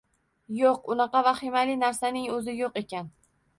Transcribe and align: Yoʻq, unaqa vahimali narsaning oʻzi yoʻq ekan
Yoʻq, 0.59 0.87
unaqa 0.95 1.21
vahimali 1.27 1.77
narsaning 1.83 2.27
oʻzi 2.39 2.59
yoʻq 2.65 2.83
ekan 2.85 3.15